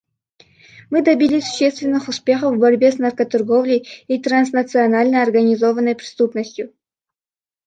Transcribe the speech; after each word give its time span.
Мы 0.89 1.03
добились 1.03 1.45
существенных 1.45 2.07
успехов 2.07 2.55
в 2.55 2.57
борьбе 2.59 2.91
с 2.91 2.97
наркоторговлей 2.97 3.87
и 4.07 4.17
транснациональной 4.19 5.21
организованной 5.21 5.93
преступностью. 5.93 6.73